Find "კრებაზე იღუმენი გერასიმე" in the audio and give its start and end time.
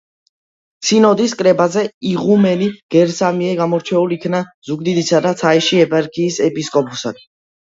1.41-3.51